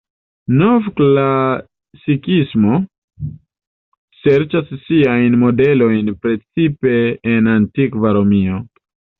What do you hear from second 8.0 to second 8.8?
Romio.